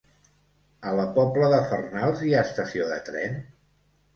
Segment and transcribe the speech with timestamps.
[0.91, 3.39] A la Pobla de Farnals hi ha estació de tren?